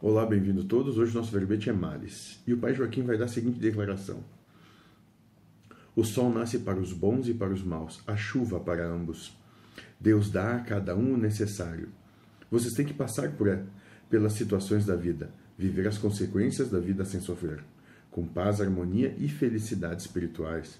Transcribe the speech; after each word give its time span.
Olá, 0.00 0.26
bem-vindo 0.26 0.64
todos. 0.64 0.98
Hoje 0.98 1.14
nosso 1.14 1.30
verbete 1.30 1.70
é 1.70 1.72
Mares. 1.72 2.42
E 2.46 2.52
o 2.52 2.58
pai 2.58 2.74
Joaquim 2.74 3.02
vai 3.02 3.16
dar 3.16 3.26
a 3.26 3.28
seguinte 3.28 3.60
declaração: 3.60 4.22
O 5.94 6.04
sol 6.04 6.30
nasce 6.30 6.58
para 6.58 6.78
os 6.78 6.92
bons 6.92 7.28
e 7.28 7.32
para 7.32 7.54
os 7.54 7.62
maus, 7.62 8.02
a 8.06 8.16
chuva 8.16 8.58
para 8.58 8.86
ambos. 8.86 9.34
Deus 9.98 10.30
dá 10.30 10.56
a 10.56 10.60
cada 10.60 10.96
um 10.96 11.14
o 11.14 11.16
necessário. 11.16 11.88
Vocês 12.50 12.74
têm 12.74 12.84
que 12.84 12.92
passar 12.92 13.32
por, 13.32 13.48
pelas 14.10 14.34
situações 14.34 14.84
da 14.84 14.96
vida, 14.96 15.32
viver 15.56 15.86
as 15.86 15.96
consequências 15.96 16.68
da 16.68 16.80
vida 16.80 17.04
sem 17.04 17.20
sofrer, 17.20 17.64
com 18.10 18.26
paz, 18.26 18.60
harmonia 18.60 19.14
e 19.16 19.28
felicidade 19.28 20.02
espirituais. 20.02 20.78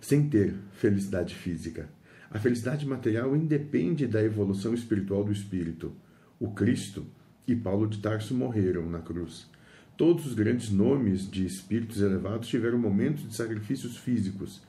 Sem 0.00 0.28
ter 0.28 0.54
felicidade 0.72 1.34
física. 1.34 1.88
A 2.30 2.38
felicidade 2.38 2.86
material 2.86 3.36
independe 3.36 4.06
da 4.06 4.22
evolução 4.22 4.72
espiritual 4.72 5.22
do 5.22 5.30
espírito. 5.30 5.94
O 6.40 6.50
Cristo 6.52 7.06
e 7.50 7.56
Paulo 7.56 7.88
de 7.88 7.98
Tarso 7.98 8.32
morreram 8.32 8.88
na 8.88 9.00
cruz. 9.00 9.50
Todos 9.96 10.24
os 10.24 10.34
grandes 10.34 10.70
nomes 10.70 11.28
de 11.28 11.44
espíritos 11.44 12.00
elevados 12.00 12.48
tiveram 12.48 12.78
momentos 12.78 13.26
de 13.26 13.34
sacrifícios 13.34 13.96
físicos. 13.96 14.62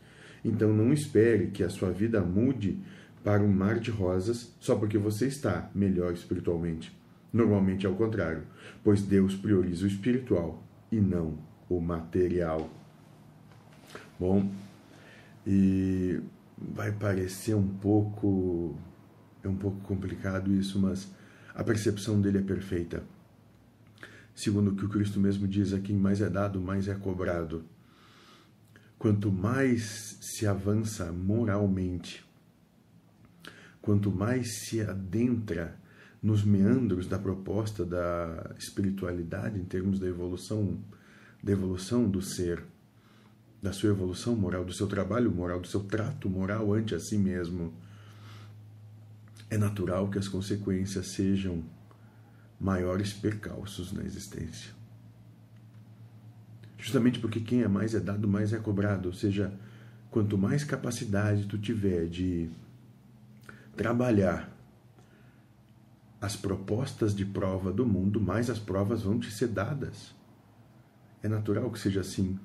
Então 0.43 0.73
não 0.73 0.91
espere 0.91 1.51
que 1.51 1.63
a 1.63 1.69
sua 1.69 1.91
vida 1.91 2.21
mude 2.21 2.79
para 3.23 3.43
um 3.43 3.51
mar 3.51 3.79
de 3.79 3.91
rosas 3.91 4.55
só 4.59 4.75
porque 4.75 4.97
você 4.97 5.27
está 5.27 5.69
melhor 5.75 6.11
espiritualmente. 6.11 6.91
Normalmente 7.31 7.85
é 7.85 7.89
o 7.89 7.95
contrário, 7.95 8.43
pois 8.83 9.03
Deus 9.03 9.35
prioriza 9.35 9.85
o 9.85 9.87
espiritual 9.87 10.63
e 10.91 10.99
não 10.99 11.37
o 11.69 11.79
material. 11.79 12.67
Bom, 14.19 14.51
e 15.45 16.19
vai 16.57 16.91
parecer 16.91 17.53
um 17.53 17.67
pouco 17.67 18.75
é 19.43 19.47
um 19.47 19.55
pouco 19.55 19.79
complicado 19.81 20.51
isso, 20.51 20.79
mas 20.79 21.11
a 21.61 21.63
percepção 21.63 22.19
dele 22.19 22.39
é 22.39 22.41
perfeita. 22.41 23.03
Segundo 24.33 24.71
o 24.71 24.75
que 24.75 24.83
o 24.83 24.89
Cristo 24.89 25.19
mesmo 25.19 25.47
diz, 25.47 25.73
a 25.73 25.79
quem 25.79 25.95
mais 25.95 26.19
é 26.19 26.27
dado, 26.27 26.59
mais 26.59 26.87
é 26.87 26.95
cobrado. 26.95 27.63
Quanto 28.97 29.31
mais 29.31 30.17
se 30.19 30.47
avança 30.47 31.11
moralmente, 31.11 32.25
quanto 33.79 34.11
mais 34.11 34.65
se 34.65 34.81
adentra 34.81 35.79
nos 36.21 36.43
meandros 36.43 37.05
da 37.05 37.19
proposta 37.19 37.85
da 37.85 38.55
espiritualidade 38.57 39.59
em 39.59 39.63
termos 39.63 39.99
da 39.99 40.07
evolução, 40.07 40.79
da 41.43 41.51
evolução 41.51 42.09
do 42.09 42.23
ser, 42.23 42.63
da 43.61 43.71
sua 43.71 43.91
evolução 43.91 44.35
moral, 44.35 44.65
do 44.65 44.73
seu 44.73 44.87
trabalho 44.87 45.31
moral, 45.31 45.59
do 45.59 45.67
seu 45.67 45.81
trato 45.81 46.27
moral 46.27 46.73
ante 46.73 46.95
a 46.95 46.99
si 46.99 47.19
mesmo, 47.19 47.71
é 49.51 49.57
natural 49.57 50.09
que 50.09 50.17
as 50.17 50.29
consequências 50.29 51.07
sejam 51.07 51.61
maiores 52.57 53.11
percalços 53.11 53.91
na 53.91 54.01
existência. 54.01 54.71
Justamente 56.77 57.19
porque 57.19 57.41
quem 57.41 57.61
é 57.61 57.67
mais 57.67 57.93
é 57.93 57.99
dado, 57.99 58.29
mais 58.29 58.53
é 58.53 58.57
cobrado. 58.57 59.09
Ou 59.09 59.13
seja, 59.13 59.53
quanto 60.09 60.37
mais 60.37 60.63
capacidade 60.63 61.47
tu 61.47 61.57
tiver 61.57 62.07
de 62.07 62.49
trabalhar 63.75 64.49
as 66.21 66.35
propostas 66.37 67.13
de 67.13 67.25
prova 67.25 67.73
do 67.73 67.85
mundo, 67.85 68.21
mais 68.21 68.49
as 68.49 68.57
provas 68.57 69.01
vão 69.01 69.19
te 69.19 69.29
ser 69.31 69.47
dadas. 69.47 70.15
É 71.21 71.27
natural 71.27 71.69
que 71.69 71.79
seja 71.79 71.99
assim. 71.99 72.39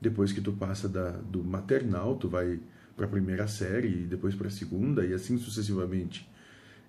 Depois 0.00 0.32
que 0.32 0.40
tu 0.40 0.52
passa 0.52 0.88
da, 0.88 1.10
do 1.10 1.44
maternal, 1.44 2.16
tu 2.16 2.28
vai 2.28 2.58
para 2.96 3.06
a 3.06 3.08
primeira 3.08 3.46
série, 3.46 4.02
e 4.02 4.06
depois 4.06 4.34
para 4.34 4.48
a 4.48 4.50
segunda, 4.50 5.04
e 5.04 5.12
assim 5.12 5.38
sucessivamente. 5.38 6.30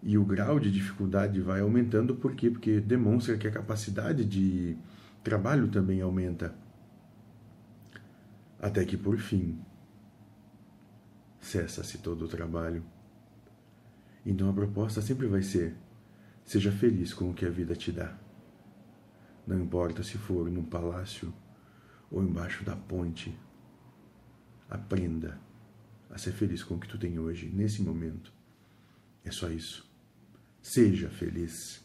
E 0.02 0.18
o 0.18 0.26
grau 0.26 0.60
de 0.60 0.70
dificuldade 0.70 1.40
vai 1.40 1.62
aumentando, 1.62 2.16
por 2.16 2.36
quê? 2.36 2.50
Porque 2.50 2.80
demonstra 2.80 3.38
que 3.38 3.48
a 3.48 3.52
capacidade 3.52 4.26
de 4.26 4.78
trabalho 5.24 5.70
também 5.70 6.02
aumenta. 6.02 6.54
Até 8.60 8.84
que, 8.84 8.98
por 8.98 9.18
fim, 9.18 9.60
cessa-se 11.40 11.98
todo 12.00 12.26
o 12.26 12.28
trabalho. 12.28 12.84
Então 14.26 14.50
a 14.50 14.54
proposta 14.54 15.02
sempre 15.02 15.28
vai 15.28 15.42
ser: 15.42 15.76
seja 16.44 16.72
feliz 16.72 17.14
com 17.14 17.30
o 17.30 17.34
que 17.34 17.46
a 17.46 17.50
vida 17.50 17.76
te 17.76 17.92
dá. 17.92 18.18
Não 19.46 19.60
importa 19.60 20.04
se 20.04 20.18
for 20.18 20.50
num 20.50 20.64
palácio 20.64 21.34
ou 22.10 22.24
embaixo 22.24 22.64
da 22.64 22.76
ponte. 22.76 23.38
Aprenda 24.70 25.38
a 26.14 26.18
ser 26.20 26.32
feliz 26.32 26.64
com 26.64 26.76
o 26.76 26.80
que 26.80 26.88
tu 26.88 26.98
tem 26.98 27.18
hoje, 27.18 27.50
nesse 27.52 27.82
momento. 27.82 28.32
É 29.26 29.32
só 29.32 29.50
isso. 29.50 29.84
Seja 30.62 31.10
feliz. 31.10 31.84